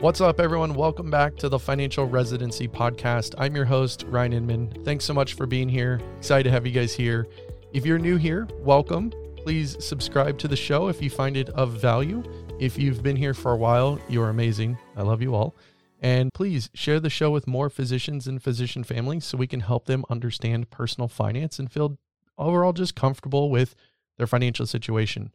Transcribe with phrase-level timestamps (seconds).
[0.00, 0.72] What's up, everyone?
[0.72, 3.34] Welcome back to the Financial Residency Podcast.
[3.36, 4.82] I'm your host, Ryan Inman.
[4.82, 6.00] Thanks so much for being here.
[6.16, 7.28] Excited to have you guys here.
[7.74, 9.12] If you're new here, welcome.
[9.36, 12.22] Please subscribe to the show if you find it of value.
[12.58, 14.78] If you've been here for a while, you're amazing.
[14.96, 15.54] I love you all.
[16.00, 19.84] And please share the show with more physicians and physician families so we can help
[19.84, 21.98] them understand personal finance and feel
[22.38, 23.74] overall just comfortable with
[24.16, 25.32] their financial situation.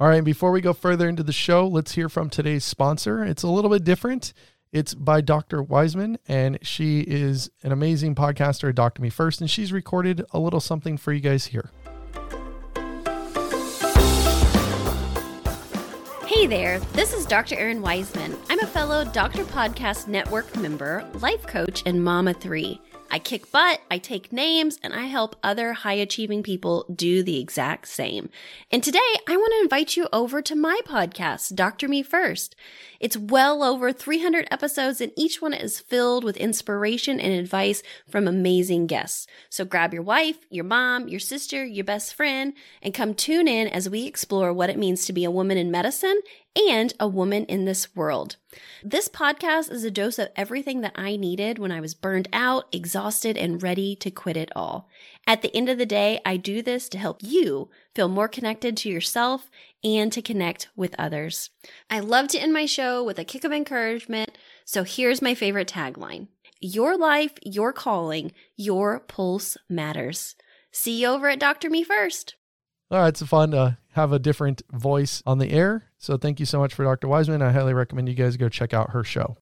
[0.00, 3.22] All right, before we go further into the show, let's hear from today's sponsor.
[3.22, 4.32] It's a little bit different.
[4.72, 5.62] It's by Dr.
[5.62, 10.38] Weisman, and she is an amazing podcaster at Doctor Me First, and she's recorded a
[10.38, 11.70] little something for you guys here.
[16.24, 17.56] Hey there, this is Dr.
[17.56, 18.38] Errin Weisman.
[18.48, 22.80] I'm a fellow Doctor Podcast Network member, life coach, and mama three.
[23.12, 27.40] I kick butt, I take names, and I help other high achieving people do the
[27.40, 28.30] exact same.
[28.70, 31.88] And today I want to invite you over to my podcast, Dr.
[31.88, 32.54] Me First.
[33.00, 38.28] It's well over 300 episodes and each one is filled with inspiration and advice from
[38.28, 39.26] amazing guests.
[39.48, 43.66] So grab your wife, your mom, your sister, your best friend, and come tune in
[43.66, 46.20] as we explore what it means to be a woman in medicine
[46.68, 48.36] and a woman in this world.
[48.82, 52.66] This podcast is a dose of everything that I needed when I was burned out,
[52.72, 54.88] exhausted, and ready to quit it all.
[55.26, 58.76] At the end of the day, I do this to help you feel more connected
[58.78, 59.50] to yourself
[59.84, 61.50] and to connect with others.
[61.88, 65.68] I love to end my show with a kick of encouragement, so here's my favorite
[65.68, 66.28] tagline
[66.60, 70.34] Your life, your calling, your pulse matters.
[70.72, 71.70] See you over at Dr.
[71.70, 72.34] Me First.
[72.92, 75.84] All right, it's fun to have a different voice on the air.
[75.98, 77.06] So thank you so much for Dr.
[77.06, 77.40] Weisman.
[77.40, 79.36] I highly recommend you guys go check out her show.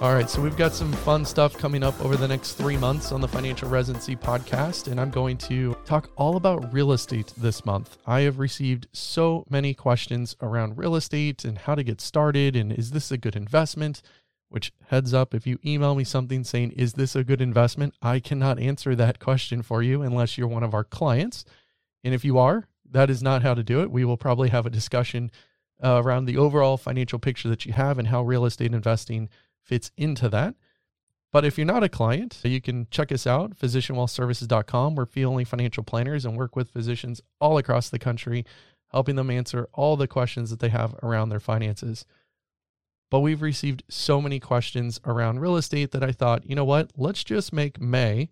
[0.00, 3.10] All right, so we've got some fun stuff coming up over the next three months
[3.10, 7.66] on the Financial Residency podcast, and I'm going to talk all about real estate this
[7.66, 7.98] month.
[8.06, 12.72] I have received so many questions around real estate and how to get started, and
[12.72, 14.00] is this a good investment?
[14.48, 17.94] Which, heads up, if you email me something saying, Is this a good investment?
[18.00, 21.44] I cannot answer that question for you unless you're one of our clients.
[22.02, 23.90] And if you are, that is not how to do it.
[23.90, 25.30] We will probably have a discussion
[25.82, 29.28] uh, around the overall financial picture that you have and how real estate investing
[29.62, 30.54] fits into that.
[31.30, 34.94] But if you're not a client, you can check us out, physicianwealthservices.com.
[34.94, 38.46] We're fee only financial planners and work with physicians all across the country,
[38.92, 42.06] helping them answer all the questions that they have around their finances.
[43.10, 46.90] But we've received so many questions around real estate that I thought, you know what?
[46.96, 48.30] Let's just make May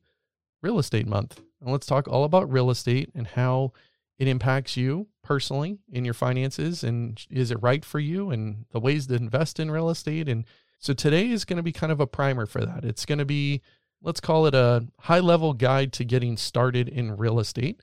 [0.62, 1.40] real estate month.
[1.60, 3.72] And let's talk all about real estate and how
[4.18, 8.80] it impacts you personally in your finances and is it right for you and the
[8.80, 10.44] ways to invest in real estate and
[10.78, 12.84] so today is going to be kind of a primer for that.
[12.84, 13.62] It's going to be,
[14.02, 17.80] let's call it a high level guide to getting started in real estate.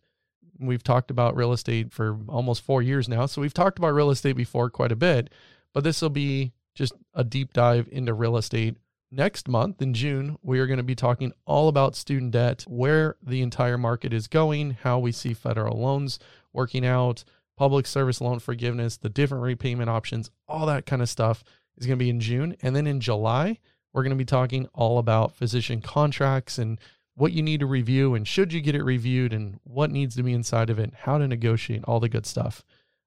[0.60, 3.26] We've talked about real estate for almost four years now.
[3.26, 5.32] So we've talked about real estate before quite a bit,
[5.74, 8.78] but this will be just a deep dive into real estate.
[9.12, 13.16] Next month in June, we are going to be talking all about student debt, where
[13.22, 16.18] the entire market is going, how we see federal loans
[16.52, 17.24] working out,
[17.56, 21.44] public service loan forgiveness, the different repayment options, all that kind of stuff
[21.78, 22.56] is going to be in June.
[22.62, 23.60] And then in July,
[23.94, 26.80] we're going to be talking all about physician contracts and
[27.16, 30.24] what you need to review and should you get it reviewed and what needs to
[30.24, 32.66] be inside of it, how to negotiate, all the good stuff.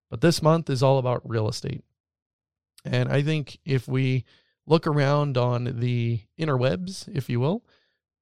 [0.09, 1.83] But this month is all about real estate.
[2.87, 4.25] And I think if we
[4.67, 7.65] look around on the interwebs, if you will,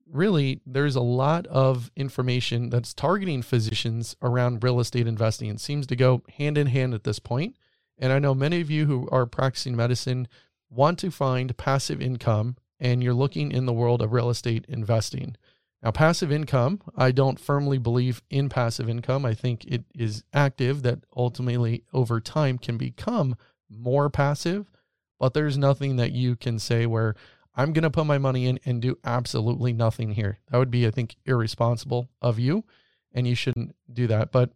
[0.06, 5.86] really there's a lot of information that's targeting physicians around real estate investing and seems
[5.86, 7.56] to go hand in hand at this point.
[7.98, 10.28] And I know many of you who are practicing medicine
[10.68, 15.36] want to find passive income and you're looking in the world of real estate investing.
[15.82, 19.24] Now, passive income, I don't firmly believe in passive income.
[19.24, 23.36] I think it is active that ultimately over time can become
[23.70, 24.70] more passive,
[25.18, 27.14] but there's nothing that you can say where
[27.56, 30.38] I'm going to put my money in and do absolutely nothing here.
[30.50, 32.64] That would be, I think, irresponsible of you,
[33.12, 34.32] and you shouldn't do that.
[34.32, 34.50] But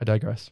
[0.00, 0.50] I digress.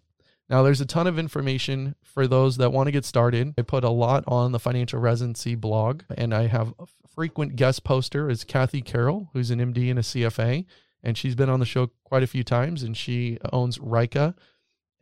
[0.49, 3.55] Now, there's a ton of information for those that want to get started.
[3.59, 7.83] I put a lot on the financial residency blog, and I have a frequent guest
[7.83, 10.65] poster is Kathy Carroll, who's an MD and a CFA,
[11.03, 14.37] and she's been on the show quite a few times, and she owns Rika,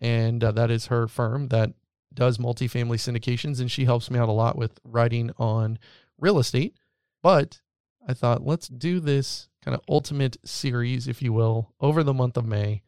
[0.00, 1.74] and uh, that is her firm that
[2.14, 5.78] does multifamily syndications, and she helps me out a lot with writing on
[6.18, 6.76] real estate.
[7.22, 7.60] But
[8.06, 12.36] I thought, let's do this kind of ultimate series, if you will, over the month
[12.36, 12.82] of May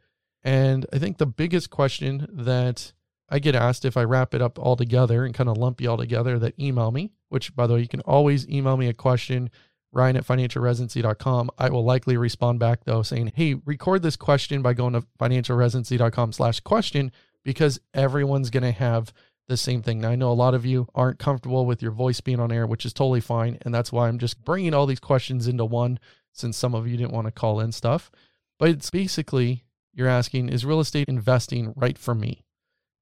[0.46, 2.92] and I think the biggest question that
[3.28, 5.90] I get asked if I wrap it up all together and kind of lump you
[5.90, 8.94] all together that email me, which by the way, you can always email me a
[8.94, 9.50] question,
[9.90, 11.50] Ryan at financialresidency.com.
[11.58, 16.32] I will likely respond back though saying, Hey, record this question by going to financialresidency.com
[16.32, 17.10] slash question
[17.46, 19.12] because everyone's going to have
[19.46, 20.00] the same thing.
[20.00, 22.66] Now, I know a lot of you aren't comfortable with your voice being on air,
[22.66, 23.56] which is totally fine.
[23.62, 26.00] And that's why I'm just bringing all these questions into one
[26.32, 28.10] since some of you didn't want to call in stuff.
[28.58, 29.64] But it's basically
[29.94, 32.44] you're asking, is real estate investing right for me?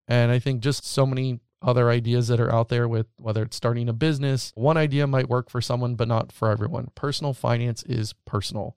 [0.07, 3.57] And I think just so many other ideas that are out there with whether it's
[3.57, 6.91] starting a business, one idea might work for someone, but not for everyone.
[6.95, 8.77] Personal finance is personal.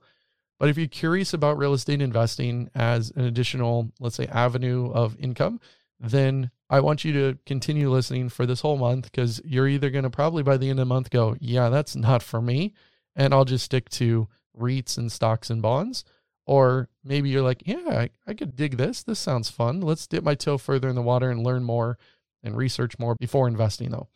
[0.60, 5.16] But if you're curious about real estate investing as an additional, let's say, avenue of
[5.20, 5.60] income,
[6.00, 10.04] then I want you to continue listening for this whole month because you're either going
[10.04, 12.74] to probably by the end of the month go, yeah, that's not for me.
[13.16, 14.28] And I'll just stick to
[14.58, 16.04] REITs and stocks and bonds.
[16.46, 19.04] Or maybe you're like, yeah, I, I could dig this.
[19.04, 19.82] This sounds fun.
[19.82, 21.98] Let's dip my toe further in the water and learn more
[22.44, 24.08] and research more before investing, though.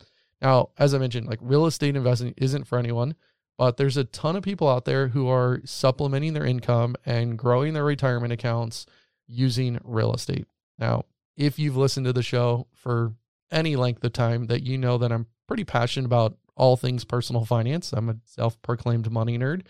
[0.42, 3.16] Now, as I mentioned, like real estate investing isn't for anyone,
[3.62, 7.76] but there's a ton of people out there who are supplementing their income and growing
[7.76, 8.88] their retirement accounts
[9.28, 10.48] using real estate.
[10.80, 11.06] Now,
[11.38, 13.14] if you've listened to the show for
[13.52, 17.46] any length of time, that you know that I'm pretty passionate about all things personal
[17.46, 17.94] finance.
[17.94, 19.62] I'm a self proclaimed money nerd,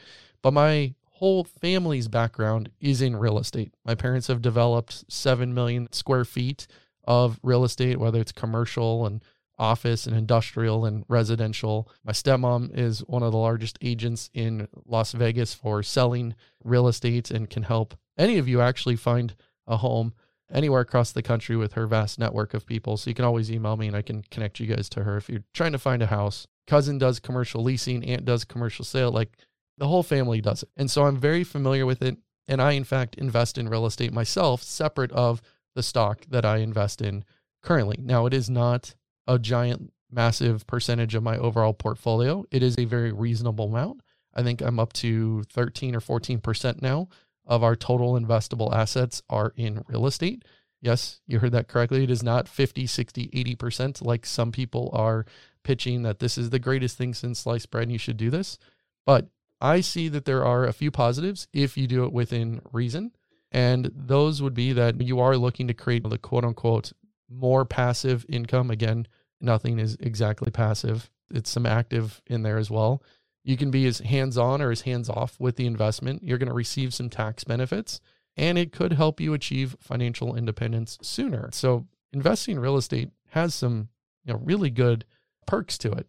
[0.41, 3.73] but my whole family's background is in real estate.
[3.83, 6.65] My parents have developed 7 million square feet
[7.03, 9.21] of real estate, whether it's commercial and
[9.61, 11.87] office and industrial and residential.
[12.03, 17.29] My stepmom is one of the largest agents in Las Vegas for selling real estate
[17.29, 19.35] and can help any of you actually find
[19.67, 20.13] a home
[20.51, 22.97] anywhere across the country with her vast network of people.
[22.97, 25.29] So you can always email me and I can connect you guys to her if
[25.29, 26.47] you're trying to find a house.
[26.65, 29.37] Cousin does commercial leasing, aunt does commercial sale, like
[29.77, 30.69] the whole family does it.
[30.75, 32.17] And so I'm very familiar with it.
[32.47, 35.39] And I, in fact, invest in real estate myself, separate of
[35.75, 37.23] the stock that I invest in
[37.61, 37.97] currently.
[38.01, 38.95] Now, it is not
[39.31, 42.43] a giant, massive percentage of my overall portfolio.
[42.51, 44.01] It is a very reasonable amount.
[44.33, 47.07] I think I'm up to 13 or 14% now
[47.45, 50.43] of our total investable assets are in real estate.
[50.81, 52.03] Yes, you heard that correctly.
[52.03, 55.25] It is not 50, 60, 80% like some people are
[55.63, 58.57] pitching that this is the greatest thing since sliced bread and you should do this.
[59.05, 59.27] But
[59.61, 63.11] I see that there are a few positives if you do it within reason.
[63.51, 66.93] And those would be that you are looking to create the quote unquote
[67.29, 68.71] more passive income.
[68.71, 69.07] Again,
[69.41, 73.01] nothing is exactly passive, it's some active in there as well.
[73.43, 76.23] You can be as hands on or as hands off with the investment.
[76.23, 77.99] You're going to receive some tax benefits
[78.37, 81.49] and it could help you achieve financial independence sooner.
[81.51, 83.89] So, investing in real estate has some
[84.25, 85.05] you know, really good
[85.47, 86.07] perks to it.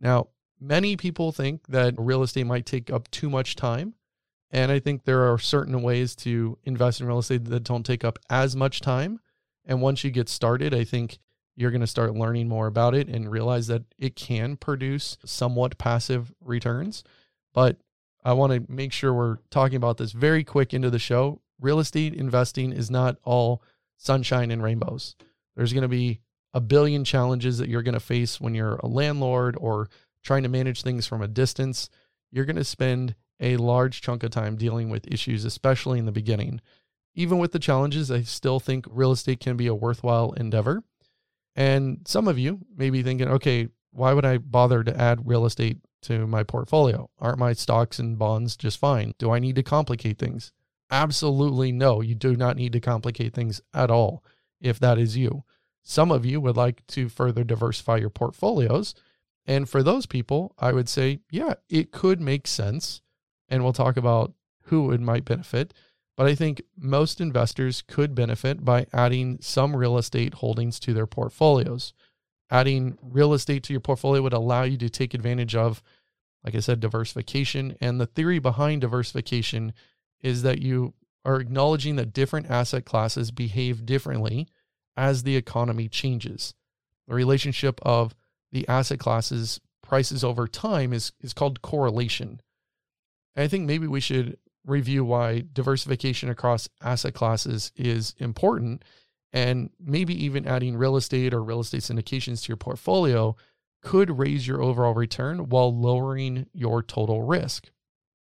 [0.00, 0.28] Now,
[0.60, 3.94] many people think that real estate might take up too much time.
[4.50, 8.04] And I think there are certain ways to invest in real estate that don't take
[8.04, 9.20] up as much time.
[9.66, 11.18] And once you get started, I think
[11.58, 15.76] you're going to start learning more about it and realize that it can produce somewhat
[15.76, 17.02] passive returns.
[17.52, 17.78] But
[18.24, 21.40] I want to make sure we're talking about this very quick into the show.
[21.60, 23.60] Real estate investing is not all
[23.96, 25.16] sunshine and rainbows.
[25.56, 26.20] There's going to be
[26.54, 29.88] a billion challenges that you're going to face when you're a landlord or
[30.22, 31.90] trying to manage things from a distance.
[32.30, 36.12] You're going to spend a large chunk of time dealing with issues, especially in the
[36.12, 36.60] beginning.
[37.16, 40.84] Even with the challenges, I still think real estate can be a worthwhile endeavor.
[41.58, 45.44] And some of you may be thinking, okay, why would I bother to add real
[45.44, 47.10] estate to my portfolio?
[47.18, 49.12] Aren't my stocks and bonds just fine?
[49.18, 50.52] Do I need to complicate things?
[50.88, 52.00] Absolutely no.
[52.00, 54.22] You do not need to complicate things at all
[54.60, 55.42] if that is you.
[55.82, 58.94] Some of you would like to further diversify your portfolios.
[59.44, 63.02] And for those people, I would say, yeah, it could make sense.
[63.48, 64.32] And we'll talk about
[64.66, 65.74] who it might benefit
[66.18, 71.06] but I think most investors could benefit by adding some real estate holdings to their
[71.06, 71.92] portfolios.
[72.50, 75.80] Adding real estate to your portfolio would allow you to take advantage of,
[76.42, 77.76] like I said, diversification.
[77.80, 79.72] And the theory behind diversification
[80.20, 80.94] is that you
[81.24, 84.48] are acknowledging that different asset classes behave differently
[84.96, 86.52] as the economy changes.
[87.06, 88.16] The relationship of
[88.50, 92.40] the asset classes prices over time is, is called correlation.
[93.36, 98.84] And I think maybe we should review why diversification across asset classes is important
[99.32, 103.36] and maybe even adding real estate or real estate syndications to your portfolio
[103.82, 107.70] could raise your overall return while lowering your total risk.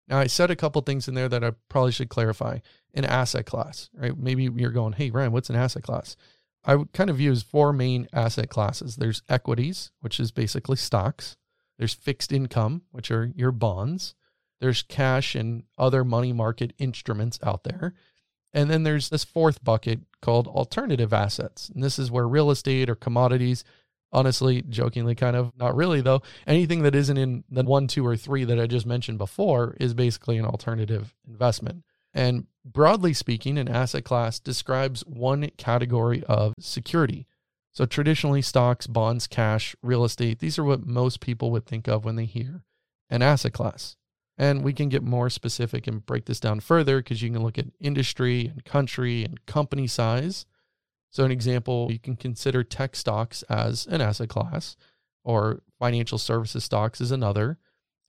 [0.09, 2.59] Now, I said a couple things in there that I probably should clarify.
[2.95, 4.17] An asset class, right?
[4.17, 6.17] Maybe you're going, hey, Ryan, what's an asset class?
[6.65, 8.97] I would kind of use four main asset classes.
[8.97, 11.37] There's equities, which is basically stocks.
[11.79, 14.15] There's fixed income, which are your bonds.
[14.61, 17.95] There's cash and other money market instruments out there.
[18.53, 21.69] And then there's this fourth bucket called alternative assets.
[21.69, 23.65] And this is where real estate or commodities,
[24.13, 28.17] honestly, jokingly, kind of, not really though, anything that isn't in the one, two, or
[28.17, 31.85] three that I just mentioned before is basically an alternative investment.
[32.15, 37.27] And broadly speaking, an asset class describes one category of security.
[37.73, 42.07] So traditionally, stocks, bonds, cash, real estate, these are what most people would think of
[42.07, 42.63] when they hear
[43.11, 43.97] an asset class.
[44.39, 47.59] And we can get more specific and break this down further because you can look
[47.59, 50.45] at industry and country and company size.
[51.11, 54.77] So, an example, you can consider tech stocks as an asset class,
[55.25, 57.59] or financial services stocks as another.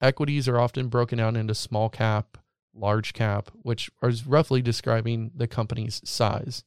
[0.02, 2.38] Equities are often broken down into small cap,
[2.76, 6.64] large cap, which is roughly describing the company's size.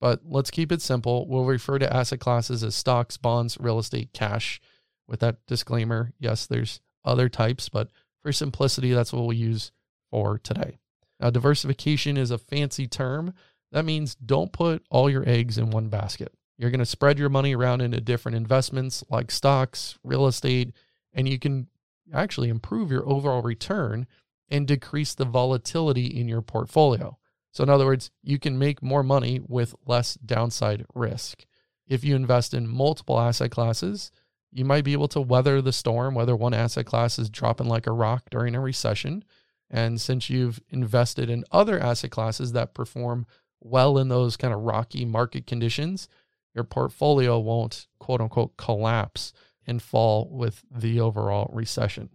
[0.00, 1.28] But let's keep it simple.
[1.28, 4.60] We'll refer to asset classes as stocks, bonds, real estate, cash.
[5.06, 7.90] With that disclaimer, yes, there's other types, but
[8.22, 9.72] for simplicity, that's what we'll use
[10.10, 10.78] for today.
[11.20, 13.34] Now, diversification is a fancy term.
[13.72, 16.32] That means don't put all your eggs in one basket.
[16.58, 20.72] You're going to spread your money around into different investments like stocks, real estate,
[21.12, 21.68] and you can
[22.12, 24.06] actually improve your overall return
[24.48, 27.16] and decrease the volatility in your portfolio.
[27.52, 31.44] So, in other words, you can make more money with less downside risk.
[31.86, 34.12] If you invest in multiple asset classes,
[34.52, 37.86] you might be able to weather the storm, whether one asset class is dropping like
[37.86, 39.24] a rock during a recession.
[39.70, 43.26] And since you've invested in other asset classes that perform
[43.60, 46.08] well in those kind of rocky market conditions,
[46.54, 49.32] your portfolio won't quote unquote collapse
[49.66, 52.10] and fall with the overall recession.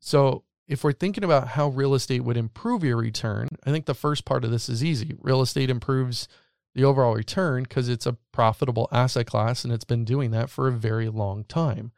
[0.00, 3.92] So, if we're thinking about how real estate would improve your return, I think the
[3.92, 5.14] first part of this is easy.
[5.20, 6.26] Real estate improves
[6.74, 10.68] the overall return because it's a profitable asset class and it's been doing that for
[10.68, 11.92] a very long time.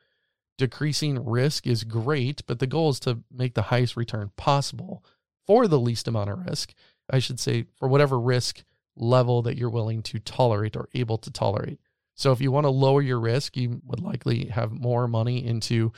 [0.58, 5.04] Decreasing risk is great, but the goal is to make the highest return possible
[5.46, 6.74] for the least amount of risk.
[7.10, 8.64] I should say, for whatever risk
[8.96, 11.78] level that you're willing to tolerate or able to tolerate.
[12.14, 15.92] So, if you want to lower your risk, you would likely have more money into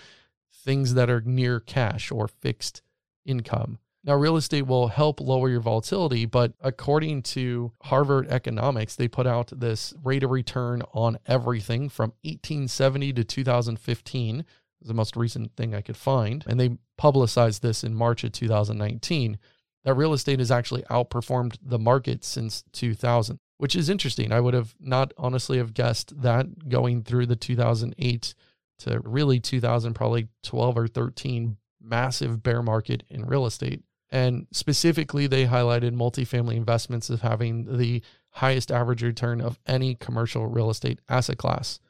[0.64, 2.82] things that are near cash or fixed
[3.24, 3.78] income.
[4.08, 9.26] Now, real estate will help lower your volatility, but according to Harvard Economics, they put
[9.26, 14.46] out this rate of return on everything from 1870 to 2015.
[14.80, 16.42] the most recent thing I could find.
[16.46, 19.36] And they publicized this in March of 2019
[19.84, 24.32] that real estate has actually outperformed the market since 2000, which is interesting.
[24.32, 28.34] I would have not honestly have guessed that going through the 2008
[28.78, 33.82] to really 2000, probably 12 or 13 massive bear market in real estate.
[34.10, 40.46] And specifically, they highlighted multifamily investments as having the highest average return of any commercial
[40.46, 41.80] real estate asset class.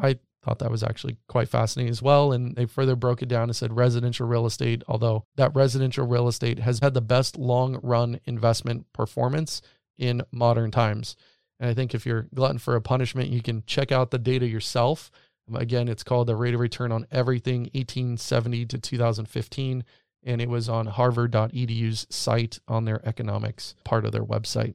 [0.00, 2.32] I thought that was actually quite fascinating as well.
[2.32, 6.28] And they further broke it down and said residential real estate, although that residential real
[6.28, 9.62] estate has had the best long run investment performance
[9.96, 11.16] in modern times.
[11.60, 14.46] And I think if you're glutton for a punishment, you can check out the data
[14.46, 15.10] yourself
[15.54, 19.84] Again, it's called the rate of return on everything 1870 to 2015.
[20.24, 24.74] And it was on harvard.edu's site on their economics part of their website.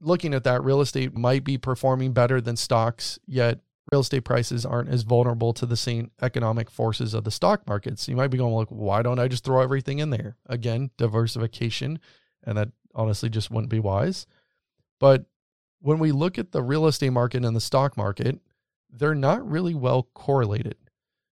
[0.00, 3.60] Looking at that, real estate might be performing better than stocks, yet
[3.92, 8.08] real estate prices aren't as vulnerable to the same economic forces of the stock markets.
[8.08, 10.36] You might be going, like, why don't I just throw everything in there?
[10.46, 11.98] Again, diversification.
[12.44, 14.26] And that honestly just wouldn't be wise.
[14.98, 15.26] But
[15.80, 18.38] when we look at the real estate market and the stock market,
[18.90, 20.76] they're not really well correlated.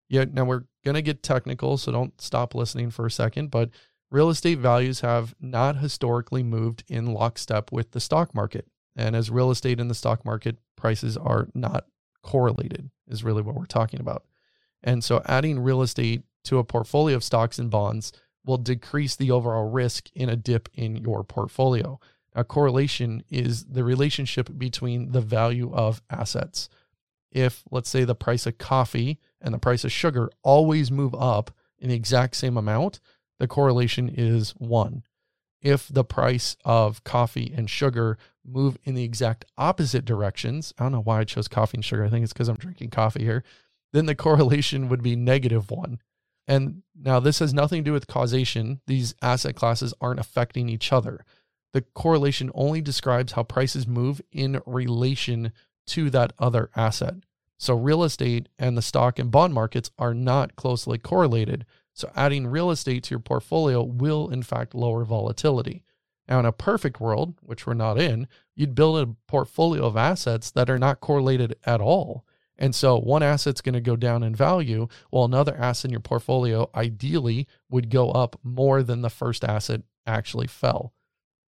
[0.09, 3.69] Yet now we're going to get technical, so don't stop listening for a second, but
[4.09, 8.65] real estate values have not historically moved in lockstep with the stock market.
[8.95, 11.85] And as real estate and the stock market prices are not
[12.23, 14.23] correlated, is really what we're talking about.
[14.81, 18.13] And so adding real estate to a portfolio of stocks and bonds
[18.45, 21.99] will decrease the overall risk in a dip in your portfolio.
[22.33, 26.69] A correlation is the relationship between the value of assets
[27.29, 31.51] if, let's say, the price of coffee and the price of sugar always move up
[31.79, 32.99] in the exact same amount,
[33.39, 35.03] the correlation is one.
[35.61, 40.91] If the price of coffee and sugar move in the exact opposite directions, I don't
[40.91, 42.03] know why I chose coffee and sugar.
[42.03, 43.43] I think it's because I'm drinking coffee here.
[43.93, 45.99] Then the correlation would be negative one.
[46.47, 48.79] And now this has nothing to do with causation.
[48.87, 51.25] These asset classes aren't affecting each other.
[51.73, 55.51] The correlation only describes how prices move in relation
[55.87, 57.15] to that other asset.
[57.57, 61.65] So, real estate and the stock and bond markets are not closely correlated.
[61.93, 65.83] So, adding real estate to your portfolio will, in fact, lower volatility.
[66.27, 70.51] Now, in a perfect world, which we're not in, you'd build a portfolio of assets
[70.51, 72.25] that are not correlated at all.
[72.59, 75.99] And so, one asset's going to go down in value, while another asset in your
[75.99, 80.93] portfolio ideally would go up more than the first asset actually fell.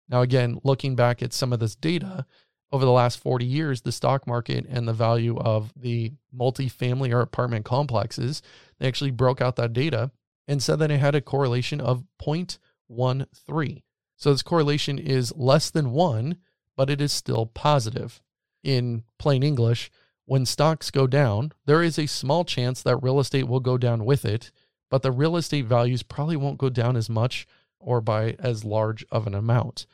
[0.09, 2.25] Now, again, looking back at some of this data,
[2.71, 7.21] over the last 40 years, the stock market and the value of the multifamily or
[7.21, 8.43] apartment complexes,
[8.79, 10.11] they actually broke out that data
[10.47, 13.83] and said that it had a correlation of 0.13.
[14.17, 16.39] So this correlation is less than one,
[16.77, 18.21] but it is still positive.
[18.63, 19.91] In plain English,
[20.25, 24.05] when stocks go down, there is a small chance that real estate will go down
[24.05, 24.51] with it,
[24.91, 27.47] but the real estate values probably won't go down as much
[27.81, 29.87] or by as large of an amount.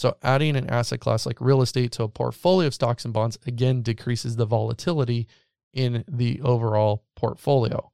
[0.00, 3.38] So, adding an asset class like real estate to a portfolio of stocks and bonds
[3.46, 5.28] again decreases the volatility
[5.74, 7.92] in the overall portfolio.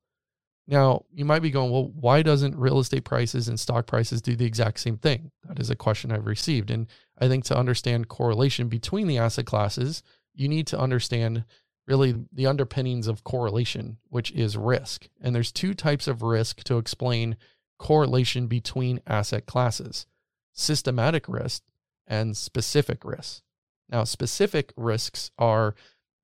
[0.69, 4.37] Now, you might be going, well, why doesn't real estate prices and stock prices do
[4.37, 5.33] the exact same thing?
[5.49, 6.71] That is a question I've received.
[6.71, 6.87] And
[7.19, 11.45] I think to understand correlation between the asset classes, you need to understand
[11.89, 15.09] really the underpinnings of correlation, which is risk.
[15.21, 17.37] And there's two types of risk to explain
[17.81, 20.07] correlation between asset classes
[20.53, 21.63] systematic risk
[22.07, 23.43] and specific risks.
[23.89, 25.75] Now, specific risks are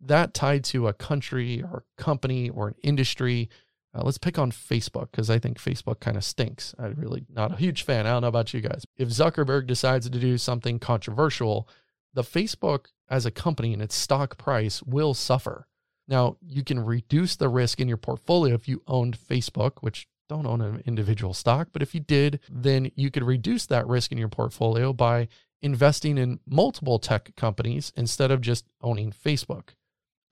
[0.00, 3.48] that tied to a country or company or an industry.
[3.94, 6.74] Uh, let's pick on Facebook because I think Facebook kind of stinks.
[6.78, 8.06] I'm really not a huge fan.
[8.06, 8.84] I don't know about you guys.
[8.96, 11.68] If Zuckerberg decides to do something controversial,
[12.14, 15.66] the Facebook as a company and its stock price will suffer.
[16.08, 20.46] Now, you can reduce the risk in your portfolio if you owned Facebook, which don't
[20.46, 24.18] own an individual stock, but if you did, then you could reduce that risk in
[24.18, 25.28] your portfolio by
[25.62, 29.71] investing in multiple tech companies instead of just owning Facebook.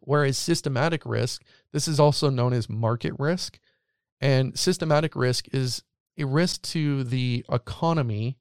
[0.01, 3.59] Whereas systematic risk, this is also known as market risk.
[4.21, 5.83] And systematic risk is
[6.19, 8.39] a risk to the economy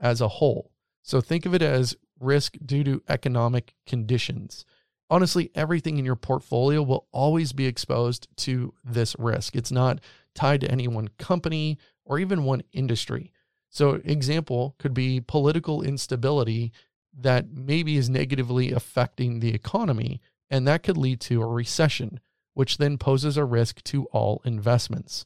[0.00, 0.72] as a whole.
[1.02, 4.64] So think of it as risk due to economic conditions.
[5.10, 9.54] Honestly, everything in your portfolio will always be exposed to this risk.
[9.54, 10.00] It's not
[10.34, 13.32] tied to any one company or even one industry.
[13.72, 16.72] So, example could be political instability
[17.18, 22.20] that maybe is negatively affecting the economy, and that could lead to a recession,
[22.52, 25.24] which then poses a risk to all investments.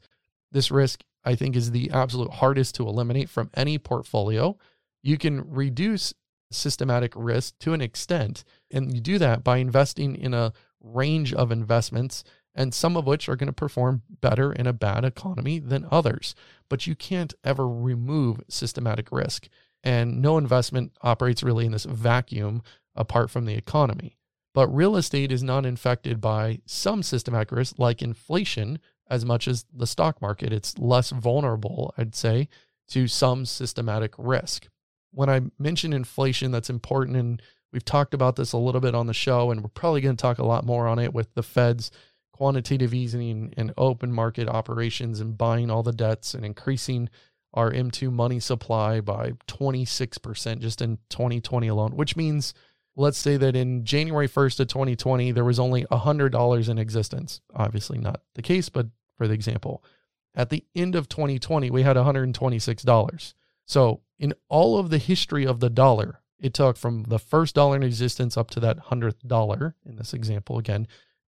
[0.52, 4.56] This risk, I think, is the absolute hardest to eliminate from any portfolio.
[5.02, 6.14] You can reduce
[6.52, 8.44] systematic risk to an extent.
[8.70, 12.22] And you do that by investing in a range of investments,
[12.56, 16.34] and some of which are going to perform better in a bad economy than others.
[16.68, 19.48] But you can't ever remove systematic risk.
[19.84, 22.62] And no investment operates really in this vacuum
[22.96, 24.16] apart from the economy.
[24.54, 29.66] But real estate is not infected by some systematic risk like inflation as much as
[29.72, 30.52] the stock market.
[30.52, 32.48] It's less vulnerable, I'd say,
[32.88, 34.66] to some systematic risk
[35.16, 37.16] when I mention inflation, that's important.
[37.16, 40.14] And we've talked about this a little bit on the show, and we're probably going
[40.14, 41.90] to talk a lot more on it with the Fed's
[42.36, 47.08] quantitative easing and open market operations and buying all the debts and increasing
[47.54, 52.52] our M2 money supply by 26% just in 2020 alone, which means
[52.96, 57.40] let's say that in January 1st of 2020, there was only $100 in existence.
[57.54, 59.82] Obviously, not the case, but for the example,
[60.34, 63.34] at the end of 2020, we had $126.
[63.64, 67.76] So, in all of the history of the dollar, it took from the first dollar
[67.76, 70.86] in existence up to that hundredth dollar in this example again,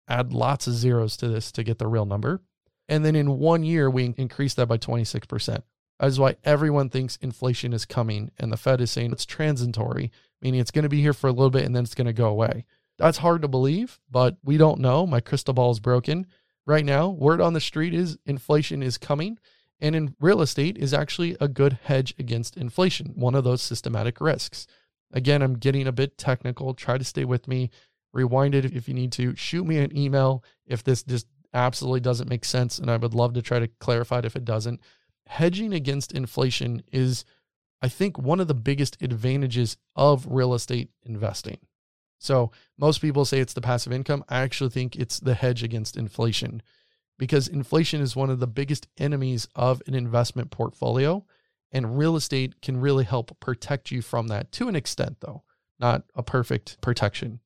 [0.07, 2.41] add lots of zeros to this to get the real number.
[2.87, 5.63] And then in one year, we increased that by 26%.
[5.99, 8.31] That is why everyone thinks inflation is coming.
[8.37, 10.11] And the Fed is saying it's transitory,
[10.41, 12.13] meaning it's going to be here for a little bit and then it's going to
[12.13, 12.65] go away.
[12.97, 15.07] That's hard to believe, but we don't know.
[15.07, 16.27] My crystal ball is broken.
[16.65, 19.37] Right now, word on the street is inflation is coming
[19.83, 24.21] and in real estate is actually a good hedge against inflation, one of those systematic
[24.21, 24.65] risks.
[25.11, 26.73] Again, I'm getting a bit technical.
[26.73, 27.69] Try to stay with me.
[28.13, 29.35] Rewind it if you need to.
[29.35, 32.79] Shoot me an email if this just absolutely doesn't make sense.
[32.79, 34.79] And I would love to try to clarify it if it doesn't.
[35.27, 37.25] Hedging against inflation is,
[37.81, 41.57] I think, one of the biggest advantages of real estate investing.
[42.19, 44.23] So most people say it's the passive income.
[44.29, 46.61] I actually think it's the hedge against inflation
[47.17, 51.25] because inflation is one of the biggest enemies of an investment portfolio.
[51.71, 55.43] And real estate can really help protect you from that to an extent, though,
[55.79, 57.39] not a perfect protection.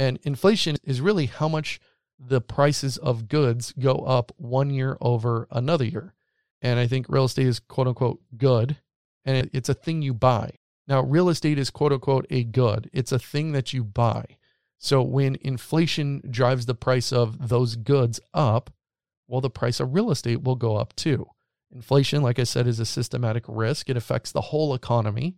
[0.00, 1.78] And inflation is really how much
[2.18, 6.14] the prices of goods go up one year over another year.
[6.62, 8.78] And I think real estate is quote unquote good,
[9.26, 10.52] and it's a thing you buy.
[10.88, 14.24] Now, real estate is quote unquote a good, it's a thing that you buy.
[14.78, 18.70] So when inflation drives the price of those goods up,
[19.28, 21.26] well, the price of real estate will go up too.
[21.70, 23.90] Inflation, like I said, is a systematic risk.
[23.90, 25.36] It affects the whole economy,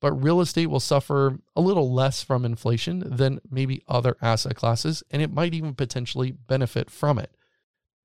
[0.00, 5.02] but real estate will suffer a little less from inflation than maybe other asset classes,
[5.10, 7.34] and it might even potentially benefit from it.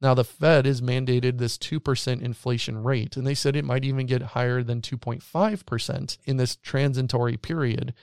[0.02, 4.06] Now, the Fed has mandated this 2% inflation rate, and they said it might even
[4.06, 7.94] get higher than 2.5% in this transitory period.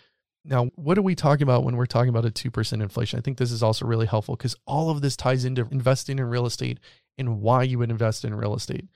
[0.44, 3.18] Now, what are we talking about when we're talking about a 2% inflation?
[3.18, 6.24] I think this is also really helpful because all of this ties into investing in
[6.24, 6.80] real estate
[7.18, 8.86] and why you would invest in real estate.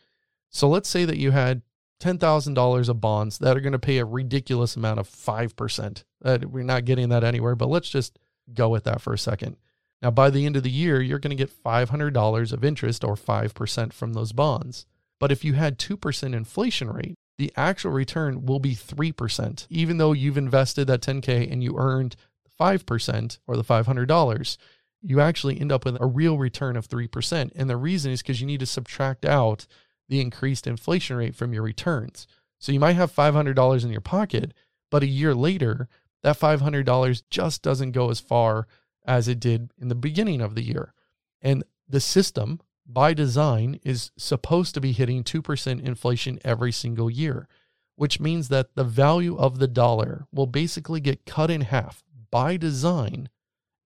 [0.48, 1.62] So let's say that you had
[2.00, 6.04] $10,000 of bonds that are going to pay a ridiculous amount of 5%.
[6.24, 8.18] Uh, we're not getting that anywhere, but let's just
[8.52, 9.56] go with that for a second.
[10.02, 13.14] Now, by the end of the year, you're going to get $500 of interest or
[13.14, 14.87] 5% from those bonds.
[15.18, 19.66] But if you had 2% inflation rate, the actual return will be 3%.
[19.70, 22.16] Even though you've invested that 10K and you earned
[22.61, 24.56] 5% or the $500,
[25.02, 27.52] you actually end up with a real return of 3%.
[27.54, 29.66] And the reason is because you need to subtract out
[30.09, 32.27] the increased inflation rate from your returns.
[32.59, 34.55] So you might have $500 in your pocket,
[34.90, 35.88] but a year later,
[36.23, 38.66] that $500 just doesn't go as far
[39.07, 40.92] as it did in the beginning of the year.
[41.40, 47.49] And the system, by design, is supposed to be hitting 2% inflation every single year,
[47.95, 52.57] which means that the value of the dollar will basically get cut in half by
[52.57, 53.29] design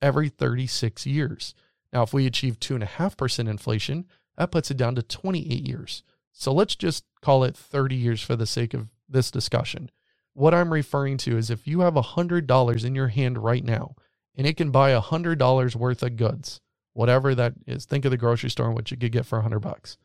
[0.01, 1.55] every 36 years.
[1.93, 4.07] Now, if we achieve 2.5% inflation,
[4.37, 6.03] that puts it down to 28 years.
[6.33, 9.91] So let's just call it 30 years for the sake of this discussion.
[10.33, 13.95] What I'm referring to is if you have $100 in your hand right now
[14.37, 16.61] and it can buy $100 worth of goods,
[16.93, 19.59] whatever that is, think of the grocery store and what you could get for 100
[19.61, 19.97] bucks.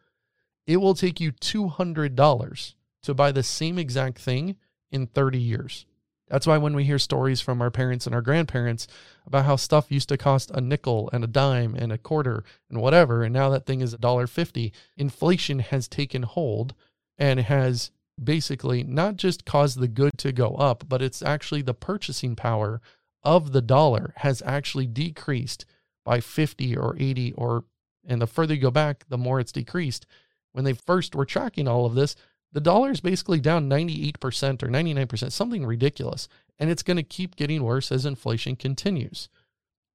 [0.65, 4.55] It will take you $200 to buy the same exact thing
[4.91, 5.85] in 30 years.
[6.27, 8.87] That's why when we hear stories from our parents and our grandparents
[9.27, 12.81] about how stuff used to cost a nickel and a dime and a quarter and
[12.81, 16.73] whatever, and now that thing is a dollar fifty, inflation has taken hold
[17.17, 21.73] and has basically not just caused the good to go up, but it's actually the
[21.73, 22.81] purchasing power
[23.23, 25.65] of the dollar has actually decreased
[26.05, 27.65] by 50 or 80 or
[28.07, 30.05] and the further you go back, the more it's decreased.
[30.51, 32.15] When they first were tracking all of this,
[32.55, 36.29] the dollar is basically down 98% or 99%, something ridiculous.
[36.57, 39.27] And it's going to keep getting worse as inflation continues.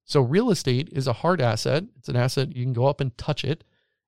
[0.04, 1.84] So, real estate is a hard asset.
[1.96, 3.64] It's an asset you can go up and touch it.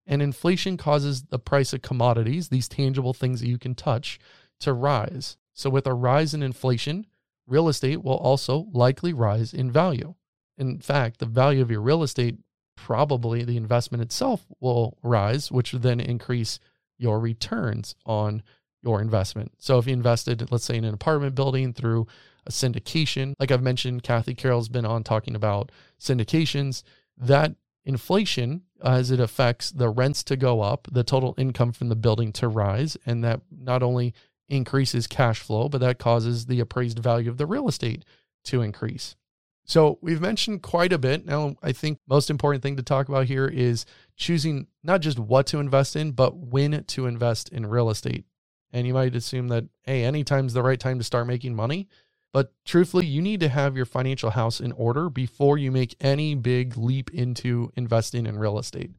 [0.06, 4.18] And inflation causes the price of commodities, these tangible things that you can touch,
[4.60, 5.38] to rise.
[5.54, 7.06] So, with a rise in inflation,
[7.46, 10.14] real estate will also likely rise in value.
[10.58, 12.36] In fact, the value of your real estate,
[12.76, 16.60] probably the investment itself, will rise, which will then increase
[16.98, 18.42] your returns on
[18.82, 19.52] your investment.
[19.58, 22.06] So if you invested, let's say, in an apartment building through
[22.46, 26.82] a syndication, like I've mentioned, Kathy Carroll's been on talking about syndications,
[27.16, 31.88] that inflation, uh, as it affects the rents to go up, the total income from
[31.88, 34.14] the building to rise, and that not only
[34.48, 38.04] increases cash flow, but that causes the appraised value of the real estate
[38.44, 39.16] to increase.
[39.64, 41.24] So we've mentioned quite a bit.
[41.24, 45.46] Now, I think most important thing to talk about here is choosing not just what
[45.48, 48.24] to invest in, but when to invest in real estate.
[48.72, 51.88] And you might assume that, hey, anytime's the right time to start making money.
[52.32, 56.34] But truthfully, you need to have your financial house in order before you make any
[56.34, 58.92] big leap into investing in real estate.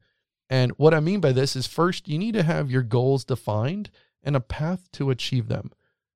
[0.49, 3.89] And what I mean by this is first, you need to have your goals defined
[4.21, 5.71] and a path to achieve them.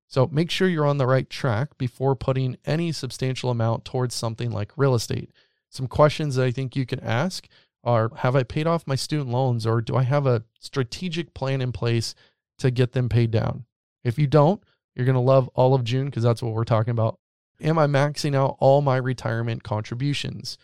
[0.08, 4.50] So make sure you're on the right track before putting any substantial amount towards something
[4.50, 5.30] like real estate.
[5.68, 7.46] Some questions that I think you can ask
[7.84, 11.60] are Have I paid off my student loans or do I have a strategic plan
[11.60, 12.14] in place
[12.58, 13.66] to get them paid down?
[14.02, 14.62] If you don't,
[14.94, 17.18] you're going to love all of June because that's what we're talking about.
[17.60, 20.56] Am I maxing out all my retirement contributions?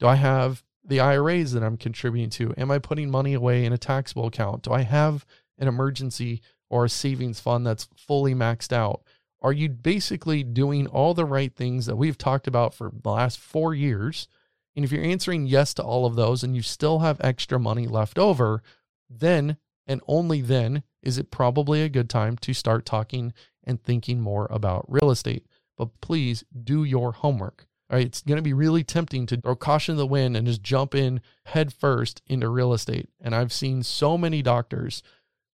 [0.00, 2.52] Do I have the IRAs that I'm contributing to?
[2.56, 4.62] Am I putting money away in a taxable account?
[4.62, 5.24] Do I have
[5.58, 9.02] an emergency or a savings fund that's fully maxed out?
[9.40, 13.38] Are you basically doing all the right things that we've talked about for the last
[13.38, 14.28] four years?
[14.74, 17.86] And if you're answering yes to all of those and you still have extra money
[17.86, 18.62] left over,
[19.08, 23.32] then and only then is it probably a good time to start talking
[23.64, 25.46] and thinking more about real estate.
[25.76, 27.66] But please do your homework.
[27.90, 30.46] All right, it's going to be really tempting to throw caution to the wind and
[30.46, 33.08] just jump in head first into real estate.
[33.20, 35.02] And I've seen so many doctors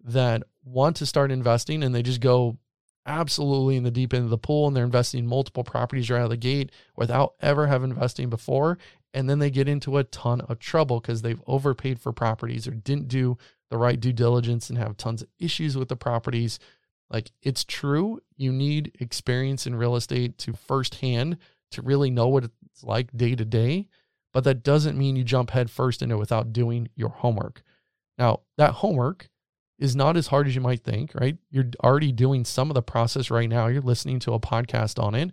[0.03, 2.59] that want to start investing and they just go
[3.05, 6.25] absolutely in the deep end of the pool and they're investing multiple properties right out
[6.25, 8.79] of the gate without ever having investing before.
[9.15, 12.73] And then they get into a ton of trouble because they've overpaid for properties or
[12.73, 13.37] didn't do
[13.71, 16.59] the right due diligence and have tons of issues with the properties.
[17.11, 21.39] Like it's true you need experience in real estate to firsthand
[21.73, 23.89] to really know what it's like day to day
[24.33, 27.63] but that doesn't mean you jump head first into it without doing your homework.
[28.19, 29.29] Now that homework
[29.83, 31.37] is not as hard as you might think, right?
[31.51, 33.67] You're already doing some of the process right now.
[33.67, 35.33] You're listening to a podcast on it.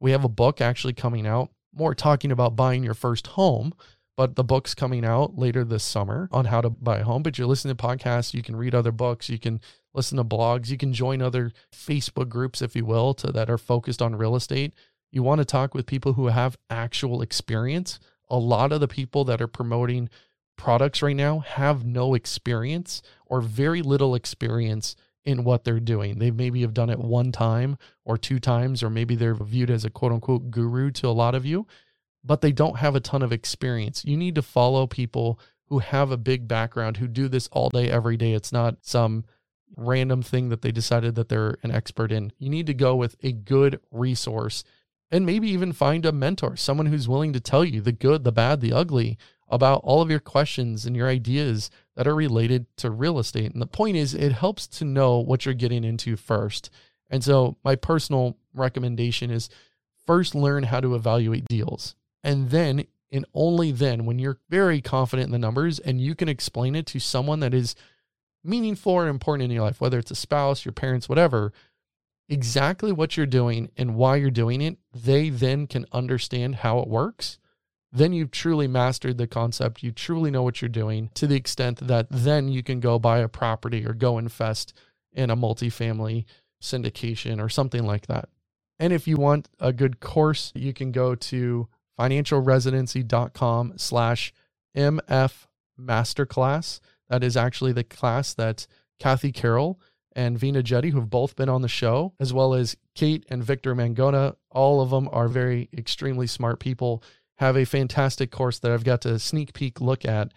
[0.00, 3.72] We have a book actually coming out, more talking about buying your first home,
[4.14, 7.22] but the book's coming out later this summer on how to buy a home.
[7.22, 9.62] But you're listening to podcasts, you can read other books, you can
[9.94, 13.56] listen to blogs, you can join other Facebook groups, if you will, to that are
[13.56, 14.74] focused on real estate.
[15.10, 17.98] You want to talk with people who have actual experience.
[18.28, 20.10] A lot of the people that are promoting
[20.56, 26.18] products right now have no experience or very little experience in what they're doing.
[26.18, 29.84] They maybe have done it one time or two times, or maybe they're viewed as
[29.84, 31.66] a quote unquote guru to a lot of you,
[32.24, 34.04] but they don't have a ton of experience.
[34.04, 37.90] You need to follow people who have a big background, who do this all day,
[37.90, 38.32] every day.
[38.32, 39.24] It's not some
[39.76, 42.32] random thing that they decided that they're an expert in.
[42.38, 44.62] You need to go with a good resource
[45.10, 48.32] and maybe even find a mentor, someone who's willing to tell you the good, the
[48.32, 52.90] bad, the ugly about all of your questions and your ideas that are related to
[52.90, 53.52] real estate.
[53.52, 56.70] And the point is, it helps to know what you're getting into first.
[57.08, 59.48] And so, my personal recommendation is
[60.06, 61.94] first learn how to evaluate deals.
[62.24, 66.28] And then, and only then, when you're very confident in the numbers and you can
[66.28, 67.76] explain it to someone that is
[68.42, 71.52] meaningful or important in your life, whether it's a spouse, your parents, whatever,
[72.28, 76.88] exactly what you're doing and why you're doing it, they then can understand how it
[76.88, 77.38] works
[77.92, 79.82] then you've truly mastered the concept.
[79.82, 83.18] You truly know what you're doing to the extent that then you can go buy
[83.18, 84.72] a property or go invest
[85.12, 86.24] in a multifamily
[86.62, 88.28] syndication or something like that.
[88.78, 91.68] And if you want a good course, you can go to
[91.98, 94.32] financialresidency.com slash
[94.76, 95.46] MF
[95.80, 96.80] Masterclass.
[97.08, 98.66] That is actually the class that
[98.98, 99.80] Kathy Carroll
[100.14, 103.44] and Veena Jetti, who have both been on the show, as well as Kate and
[103.44, 104.36] Victor Mangona.
[104.50, 107.02] All of them are very extremely smart people
[107.36, 110.32] have a fantastic course that I've got to sneak peek look at.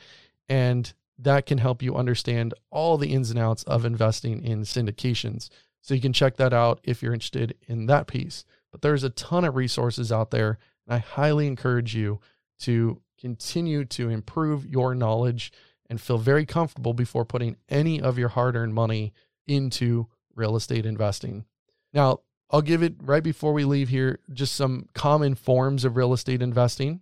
[0.48, 5.50] And that can help you understand all the ins and outs of investing in syndications.
[5.82, 8.46] So you can check that out if you're interested in that piece.
[8.72, 10.58] But there's a ton of resources out there.
[10.88, 12.20] And I highly encourage you
[12.60, 15.52] to continue to improve your knowledge
[15.90, 19.14] and feel very comfortable before putting any of your hard earned money
[19.48, 21.46] into real estate investing.
[21.94, 22.20] Now,
[22.52, 26.42] I'll give it right before we leave here just some common forms of real estate
[26.42, 27.02] investing.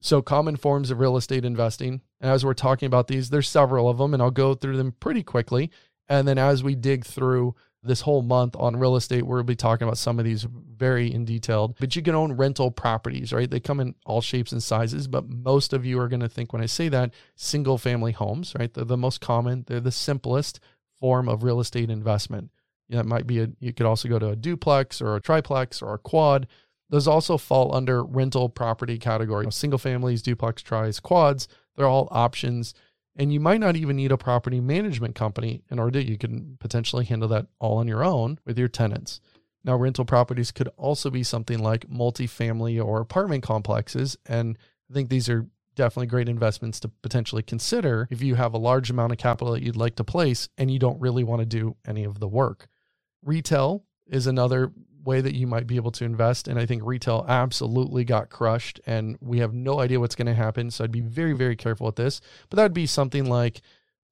[0.00, 2.02] So, common forms of real estate investing.
[2.20, 4.92] And as we're talking about these, there's several of them, and I'll go through them
[4.92, 5.70] pretty quickly.
[6.08, 9.86] And then as we dig through this whole month on real estate, we'll be talking
[9.86, 11.74] about some of these very in detail.
[11.78, 13.50] But you can own rental properties, right?
[13.50, 16.52] They come in all shapes and sizes, but most of you are going to think
[16.52, 18.72] when I say that single family homes, right?
[18.72, 20.60] They're the most common, they're the simplest
[20.98, 22.50] form of real estate investment.
[22.88, 25.20] You know, it might be a, you could also go to a duplex or a
[25.20, 26.46] triplex or a quad.
[26.90, 29.50] Those also fall under rental property category.
[29.50, 32.74] Single families, duplex, tries, quads, they're all options.
[33.16, 36.56] And you might not even need a property management company in order to, you can
[36.60, 39.20] potentially handle that all on your own with your tenants.
[39.64, 44.16] Now, rental properties could also be something like multifamily or apartment complexes.
[44.26, 44.58] And
[44.90, 48.90] I think these are definitely great investments to potentially consider if you have a large
[48.90, 51.76] amount of capital that you'd like to place and you don't really want to do
[51.86, 52.68] any of the work.
[53.24, 54.72] Retail is another
[55.04, 56.48] way that you might be able to invest.
[56.48, 60.34] And I think retail absolutely got crushed, and we have no idea what's going to
[60.34, 60.70] happen.
[60.70, 62.20] So I'd be very, very careful with this.
[62.48, 63.60] But that would be something like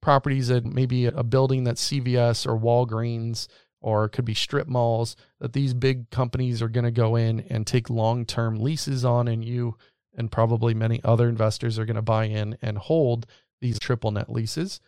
[0.01, 3.47] properties that maybe a building that's CVS or Walgreens
[3.81, 7.67] or could be strip malls that these big companies are going to go in and
[7.67, 9.77] take long term leases on, and you
[10.15, 13.25] and probably many other investors are going to buy in and hold
[13.61, 14.79] these triple net leases.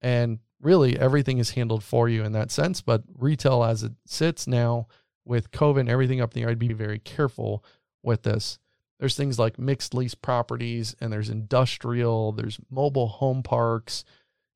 [0.00, 2.80] And really everything is handled for you in that sense.
[2.80, 4.86] But retail as it sits now
[5.24, 7.64] with COVID and everything up there, I'd be very careful
[8.02, 8.58] with this.
[8.98, 14.04] There's things like mixed lease properties and there's industrial, there's mobile home parks.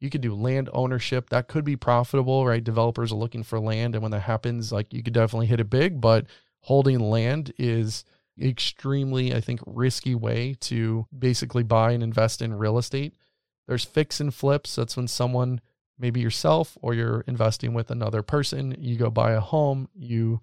[0.01, 1.31] You could do land ownership.
[1.31, 2.63] That could be profitable, right?
[2.63, 3.95] Developers are looking for land.
[3.95, 6.27] And when that happens, like you could definitely hit it big, but
[6.61, 8.05] holding land is
[8.39, 13.15] extremely, I think, risky way to basically buy and invest in real estate.
[13.67, 14.75] There's fix and flips.
[14.75, 15.63] That's when someone
[15.99, 18.75] maybe yourself or you're investing with another person.
[18.79, 20.41] You go buy a home, you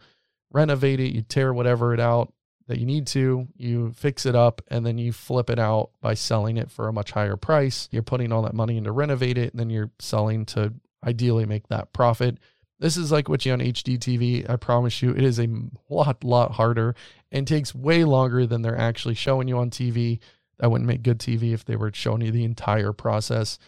[0.51, 2.33] renovate it, you tear whatever it out
[2.67, 6.13] that you need to, you fix it up, and then you flip it out by
[6.13, 7.89] selling it for a much higher price.
[7.91, 10.73] You're putting all that money in to renovate it, and then you're selling to
[11.05, 12.37] ideally make that profit.
[12.79, 14.49] This is like what you on HGTV.
[14.49, 15.49] I promise you, it is a
[15.89, 16.95] lot, lot harder
[17.31, 20.19] and takes way longer than they're actually showing you on TV.
[20.59, 23.59] That wouldn't make good TV if they were showing you the entire process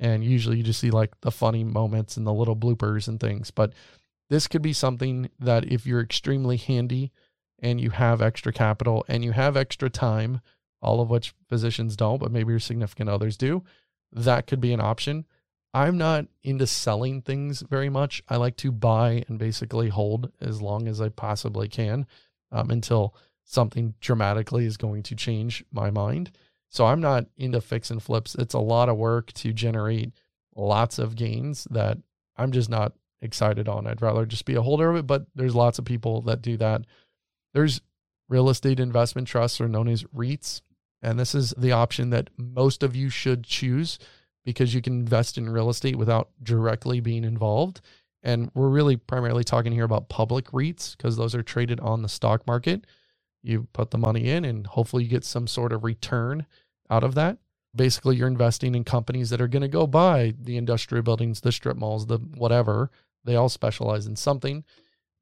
[0.00, 3.50] and usually you just see like the funny moments and the little bloopers and things
[3.50, 3.72] but
[4.28, 7.12] this could be something that if you're extremely handy
[7.60, 10.40] and you have extra capital and you have extra time
[10.82, 13.62] all of which physicians don't but maybe your significant others do
[14.12, 15.26] that could be an option.
[15.72, 18.22] I'm not into selling things very much.
[18.28, 22.06] I like to buy and basically hold as long as i possibly can
[22.50, 26.32] um, until something dramatically is going to change my mind
[26.70, 28.34] so I'm not into fix and flips.
[28.36, 30.12] It's a lot of work to generate
[30.54, 31.98] lots of gains that
[32.36, 33.86] I'm just not excited on.
[33.86, 36.56] I'd rather just be a holder of it, but there's lots of people that do
[36.56, 36.82] that.
[37.52, 37.80] There's
[38.28, 40.62] real estate investment trusts are known as REITs,
[41.02, 43.98] and this is the option that most of you should choose
[44.44, 47.80] because you can invest in real estate without directly being involved.
[48.22, 52.08] And we're really primarily talking here about public REITs because those are traded on the
[52.08, 52.86] stock market.
[53.42, 56.46] You put the money in and hopefully you get some sort of return
[56.90, 57.38] out of that.
[57.74, 61.52] Basically, you're investing in companies that are going to go buy the industrial buildings, the
[61.52, 62.90] strip malls, the whatever.
[63.24, 64.64] They all specialize in something.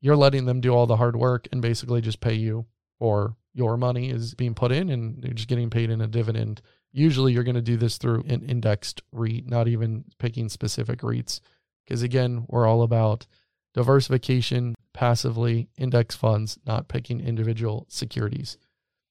[0.01, 2.67] You're letting them do all the hard work and basically just pay you
[3.01, 6.63] or your money is being put in and you're just getting paid in a dividend.
[6.93, 11.41] Usually you're going to do this through an indexed REIT, not even picking specific REITs.
[11.85, 13.27] Because again, we're all about
[13.75, 18.59] diversification, passively, index funds, not picking individual securities.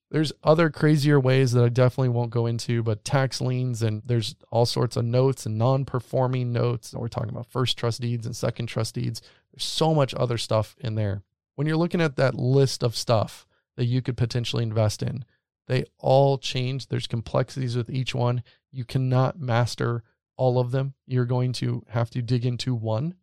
[0.09, 4.35] There's other crazier ways that I definitely won't go into, but tax liens and there's
[4.51, 6.93] all sorts of notes and non performing notes.
[6.93, 9.21] We're talking about first trust deeds and second trust deeds.
[9.51, 11.23] There's so much other stuff in there.
[11.55, 15.25] When you're looking at that list of stuff that you could potentially invest in,
[15.67, 16.87] they all change.
[16.87, 18.43] There's complexities with each one.
[18.71, 20.03] You cannot master
[20.37, 20.93] all of them.
[21.05, 23.15] You're going to have to dig into one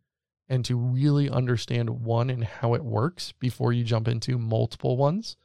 [0.47, 5.37] and to really understand one and how it works before you jump into multiple ones.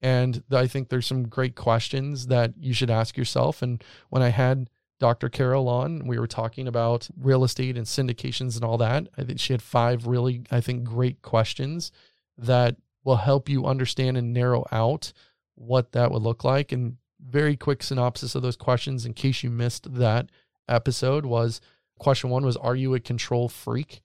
[0.00, 3.62] And I think there's some great questions that you should ask yourself.
[3.62, 5.28] And when I had Dr.
[5.28, 9.08] Carol on, we were talking about real estate and syndications and all that.
[9.16, 11.92] I think she had five really, I think, great questions
[12.36, 15.12] that will help you understand and narrow out
[15.54, 16.72] what that would look like.
[16.72, 20.30] And very quick synopsis of those questions in case you missed that
[20.68, 21.60] episode was
[21.98, 24.02] question one was, Are you a control freak?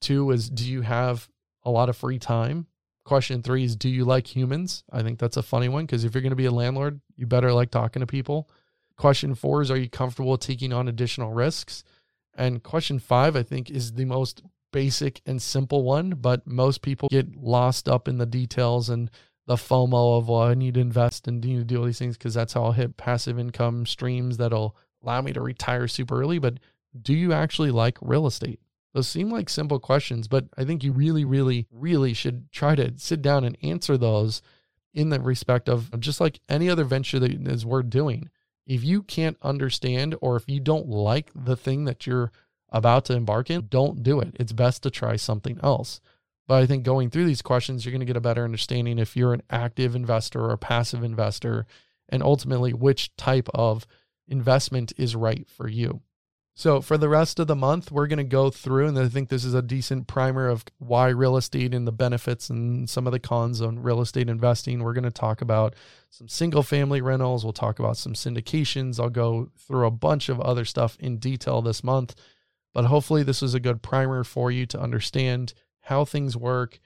[0.00, 1.28] Two is, Do you have
[1.64, 2.66] a lot of free time?
[3.04, 4.84] Question three is, do you like humans?
[4.92, 7.26] I think that's a funny one because if you're going to be a landlord, you
[7.26, 8.48] better like talking to people.
[8.96, 11.82] Question four is, are you comfortable taking on additional risks?
[12.34, 17.08] And question five, I think, is the most basic and simple one, but most people
[17.08, 19.10] get lost up in the details and
[19.46, 22.16] the FOMO of, well, I need to invest and need to do all these things
[22.16, 26.38] because that's how I'll hit passive income streams that'll allow me to retire super early.
[26.38, 26.58] But
[27.00, 28.60] do you actually like real estate?
[28.92, 32.92] Those seem like simple questions, but I think you really, really, really should try to
[32.96, 34.42] sit down and answer those
[34.92, 38.30] in the respect of just like any other venture that is worth doing.
[38.66, 42.32] If you can't understand or if you don't like the thing that you're
[42.70, 44.36] about to embark in, don't do it.
[44.40, 46.00] It's best to try something else.
[46.48, 49.16] But I think going through these questions, you're going to get a better understanding if
[49.16, 51.66] you're an active investor or a passive investor,
[52.08, 53.86] and ultimately which type of
[54.26, 56.00] investment is right for you.
[56.54, 59.28] So for the rest of the month, we're going to go through, and I think
[59.28, 63.12] this is a decent primer of why real estate and the benefits and some of
[63.12, 64.82] the cons on real estate investing.
[64.82, 65.74] We're going to talk about
[66.10, 67.44] some single family rentals.
[67.44, 69.00] We'll talk about some syndications.
[69.00, 72.14] I'll go through a bunch of other stuff in detail this month,
[72.74, 76.78] but hopefully this is a good primer for you to understand how things work.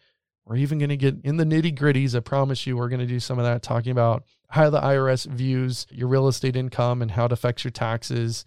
[0.44, 2.14] We're even going to get in the nitty gritties.
[2.14, 5.26] I promise you, we're going to do some of that talking about how the IRS
[5.26, 8.44] views your real estate income and how it affects your taxes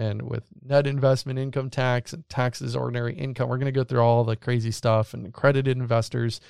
[0.00, 4.00] and with net investment income tax and taxes ordinary income we're going to go through
[4.00, 6.40] all the crazy stuff and accredited investors.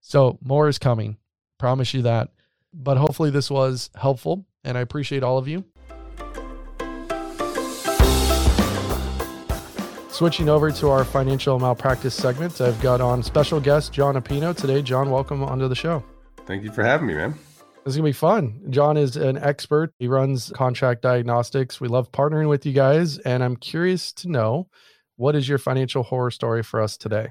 [0.00, 1.16] So more is coming
[1.58, 2.28] promise you that.
[2.74, 5.64] But hopefully this was helpful and i appreciate all of you.
[10.10, 14.82] Switching over to our financial malpractice segment i've got on special guest john Appino today
[14.82, 16.04] john welcome onto the show.
[16.44, 17.38] Thank you for having me man
[17.84, 18.62] this is going to be fun.
[18.70, 19.92] John is an expert.
[19.98, 21.80] He runs contract diagnostics.
[21.80, 23.18] We love partnering with you guys.
[23.18, 24.68] And I'm curious to know
[25.16, 27.28] what is your financial horror story for us today?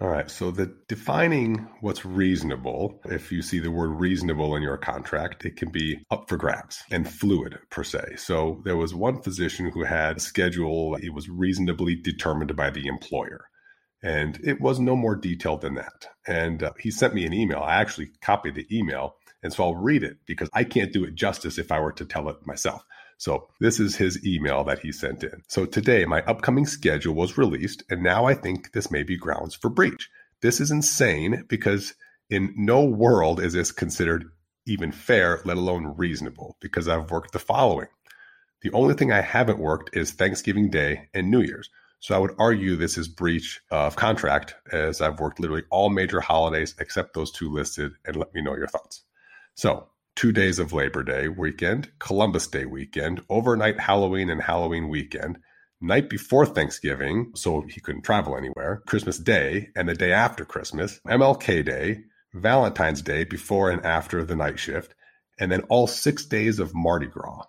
[0.00, 0.28] All right.
[0.28, 5.56] So, the defining what's reasonable, if you see the word reasonable in your contract, it
[5.56, 8.16] can be up for grabs and fluid per se.
[8.16, 13.46] So, there was one physician who had schedule, it was reasonably determined by the employer.
[14.04, 16.08] And it was no more detailed than that.
[16.26, 17.60] And uh, he sent me an email.
[17.60, 21.14] I actually copied the email and so I'll read it because I can't do it
[21.14, 22.82] justice if I were to tell it myself.
[23.18, 25.42] So this is his email that he sent in.
[25.48, 29.54] So today, my upcoming schedule was released, and now I think this may be grounds
[29.54, 30.08] for breach.
[30.40, 31.94] This is insane because
[32.30, 34.24] in no world is this considered
[34.66, 37.88] even fair, let alone reasonable, because I've worked the following.
[38.62, 41.68] The only thing I haven't worked is Thanksgiving Day and New Year's.
[42.04, 46.20] So I would argue this is breach of contract as I've worked literally all major
[46.20, 49.04] holidays except those two listed and let me know your thoughts.
[49.54, 55.38] So, two days of Labor Day weekend, Columbus Day weekend, overnight Halloween and Halloween weekend,
[55.80, 61.00] night before Thanksgiving, so he couldn't travel anywhere, Christmas Day, and the day after Christmas,
[61.08, 62.02] MLK Day,
[62.34, 64.94] Valentine's Day before and after the night shift,
[65.40, 67.46] and then all six days of Mardi Gras.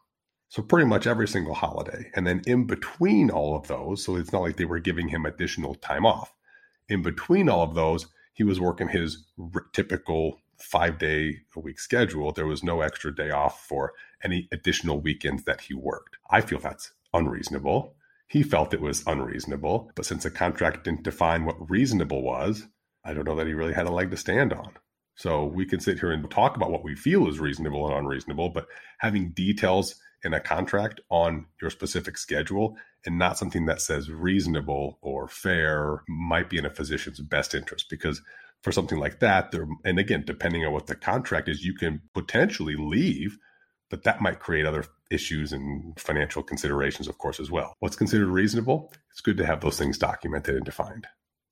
[0.55, 2.09] So pretty much every single holiday.
[2.15, 5.25] And then in between all of those, so it's not like they were giving him
[5.25, 6.33] additional time off.
[6.87, 11.77] In between all of those, he was working his r- typical five day a week
[11.77, 13.91] schedule, there was no extra day off for
[14.23, 16.15] any additional weekends that he worked.
[16.31, 17.93] I feel that's unreasonable.
[18.29, 22.65] He felt it was unreasonable, but since the contract didn't define what reasonable was,
[23.03, 24.71] I don't know that he really had a leg to stand on.
[25.15, 28.51] So we can sit here and talk about what we feel is reasonable and unreasonable,
[28.51, 28.67] but
[28.99, 29.95] having details
[30.25, 36.03] in a contract on your specific schedule and not something that says reasonable or fair
[36.09, 37.85] might be in a physician's best interest.
[37.89, 38.21] Because
[38.65, 42.01] for something like that there and again depending on what the contract is you can
[42.15, 43.37] potentially leave
[43.91, 47.75] but that might create other issues and financial considerations of course as well.
[47.79, 51.05] What's considered reasonable it's good to have those things documented and defined.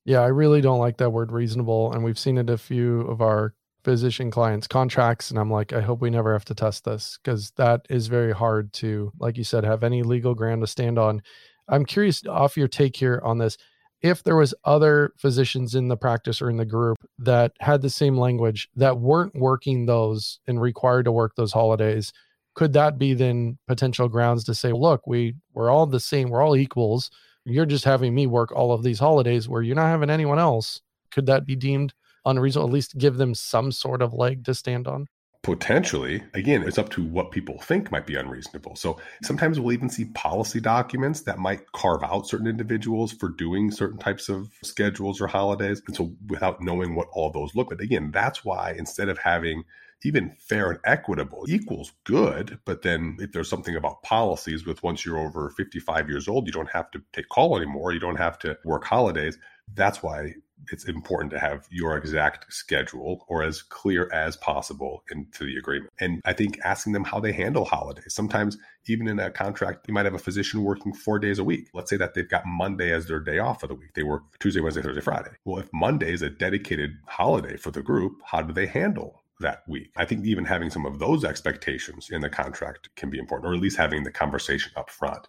[0.04, 3.22] Yeah i really don't like that word reasonable and we've seen it a few of
[3.22, 3.54] our
[3.84, 7.50] physician clients contracts and i'm like i hope we never have to test this because
[7.52, 11.22] that is very hard to like you said have any legal ground to stand on.
[11.68, 13.56] I'm curious off your take here on this
[14.02, 17.88] if there was other physicians in the practice or in the group that had the
[17.88, 22.12] same language that weren't working those and required to work those holidays
[22.54, 26.42] could that be then potential grounds to say look we we're all the same we're
[26.42, 27.10] all equals.
[27.46, 30.80] You're just having me work all of these holidays where you're not having anyone else.
[31.10, 31.92] Could that be deemed
[32.24, 35.06] unreasonable, at least give them some sort of leg to stand on?
[35.42, 36.22] Potentially.
[36.32, 38.76] Again, it's up to what people think might be unreasonable.
[38.76, 43.70] So sometimes we'll even see policy documents that might carve out certain individuals for doing
[43.70, 45.82] certain types of schedules or holidays.
[45.86, 49.64] And so without knowing what all those look, but again, that's why instead of having
[50.04, 52.58] even fair and equitable equals good.
[52.64, 56.52] But then if there's something about policies with once you're over 55 years old, you
[56.52, 57.92] don't have to take call anymore.
[57.92, 59.38] You don't have to work holidays.
[59.74, 60.34] That's why
[60.70, 65.92] it's important to have your exact schedule or as clear as possible into the agreement.
[66.00, 68.14] And I think asking them how they handle holidays.
[68.14, 71.68] Sometimes, even in a contract, you might have a physician working four days a week.
[71.74, 73.94] Let's say that they've got Monday as their day off of the week.
[73.94, 75.30] They work Tuesday, Wednesday, Thursday, Friday.
[75.44, 79.62] Well, if Monday is a dedicated holiday for the group, how do they handle that
[79.66, 79.90] week.
[79.96, 83.54] I think even having some of those expectations in the contract can be important, or
[83.54, 85.26] at least having the conversation up front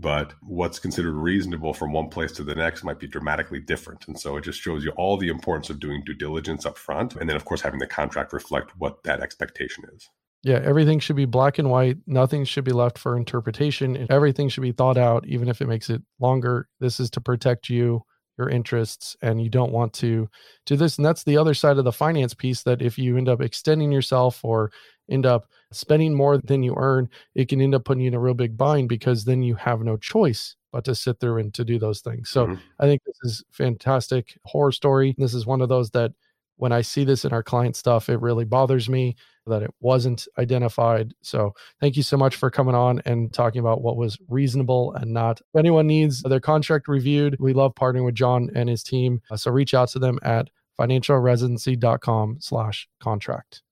[0.00, 4.08] but what's considered reasonable from one place to the next might be dramatically different.
[4.08, 7.16] And so it just shows you all the importance of doing due diligence up front.
[7.16, 10.08] And then, of course, having the contract reflect what that expectation is.
[10.42, 11.98] Yeah, everything should be black and white.
[12.06, 14.06] Nothing should be left for interpretation.
[14.08, 16.66] Everything should be thought out, even if it makes it longer.
[16.80, 18.02] This is to protect you,
[18.40, 20.28] your interests, and you don't want to
[20.66, 20.96] do this.
[20.96, 23.92] And that's the other side of the finance piece that if you end up extending
[23.92, 24.72] yourself or
[25.08, 28.20] end up spending more than you earn, it can end up putting you in a
[28.20, 31.64] real big bind because then you have no choice but to sit there and to
[31.64, 32.30] do those things.
[32.30, 32.60] So mm-hmm.
[32.78, 35.14] I think this is fantastic horror story.
[35.18, 36.12] This is one of those that
[36.60, 40.28] when I see this in our client stuff, it really bothers me that it wasn't
[40.38, 41.14] identified.
[41.22, 45.12] So thank you so much for coming on and talking about what was reasonable and
[45.12, 45.40] not.
[45.40, 49.22] If anyone needs their contract reviewed, we love partnering with John and his team.
[49.30, 53.62] Uh, so reach out to them at financialresidency.com slash contract.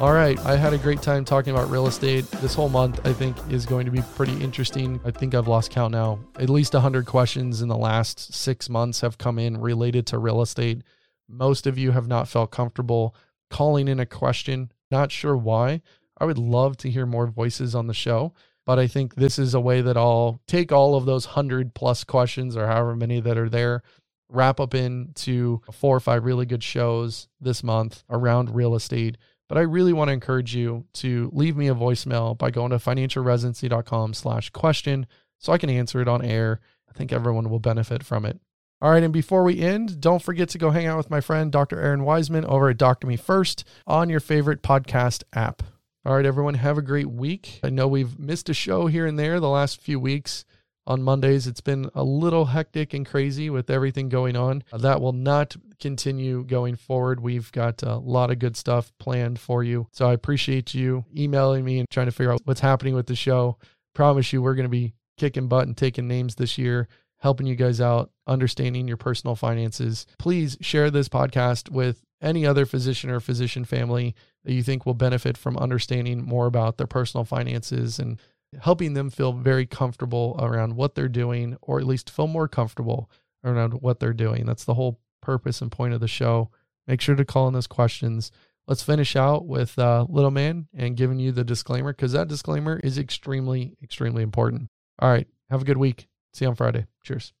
[0.00, 0.38] All right.
[0.46, 2.24] I had a great time talking about real estate.
[2.40, 5.00] This whole month, I think, is going to be pretty interesting.
[5.04, 6.20] I think I've lost count now.
[6.38, 10.40] At least 100 questions in the last six months have come in related to real
[10.40, 10.82] estate.
[11.28, 13.12] Most of you have not felt comfortable
[13.50, 14.70] calling in a question.
[14.88, 15.82] Not sure why.
[16.16, 18.34] I would love to hear more voices on the show,
[18.64, 22.04] but I think this is a way that I'll take all of those 100 plus
[22.04, 23.82] questions or however many that are there
[24.28, 29.16] wrap up into four or five really good shows this month around real estate
[29.48, 32.76] but I really want to encourage you to leave me a voicemail by going to
[32.76, 35.06] financialresidency.com slash question
[35.38, 36.60] so I can answer it on air.
[36.88, 38.38] I think everyone will benefit from it.
[38.80, 41.50] All right, and before we end, don't forget to go hang out with my friend
[41.50, 41.76] Dr.
[41.76, 45.64] Errin Weisman over at Doctor Me First on your favorite podcast app.
[46.04, 47.58] All right, everyone, have a great week.
[47.64, 50.44] I know we've missed a show here and there the last few weeks
[50.88, 51.46] on Mondays.
[51.46, 54.64] It's been a little hectic and crazy with everything going on.
[54.72, 57.20] That will not continue going forward.
[57.20, 59.86] We've got a lot of good stuff planned for you.
[59.92, 63.14] So I appreciate you emailing me and trying to figure out what's happening with the
[63.14, 63.58] show.
[63.94, 67.54] Promise you, we're going to be kicking butt and taking names this year, helping you
[67.54, 70.06] guys out, understanding your personal finances.
[70.18, 74.14] Please share this podcast with any other physician or physician family
[74.44, 78.18] that you think will benefit from understanding more about their personal finances and
[78.60, 83.10] helping them feel very comfortable around what they're doing, or at least feel more comfortable
[83.44, 84.46] around what they're doing.
[84.46, 86.50] That's the whole purpose and point of the show.
[86.86, 88.30] Make sure to call in those questions.
[88.66, 92.78] Let's finish out with uh, Little Man and giving you the disclaimer because that disclaimer
[92.82, 94.68] is extremely, extremely important.
[94.98, 95.26] All right.
[95.50, 96.08] Have a good week.
[96.34, 96.86] See you on Friday.
[97.02, 97.32] Cheers.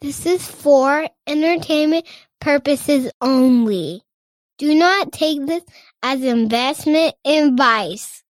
[0.00, 2.06] This is for entertainment
[2.40, 4.02] purposes only.
[4.58, 5.62] Do not take this
[6.02, 8.23] as investment advice.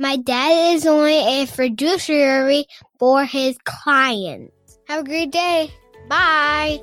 [0.00, 2.66] My dad is only a fiduciary
[3.00, 4.78] for his clients.
[4.86, 5.72] Have a great day.
[6.08, 6.80] Bye.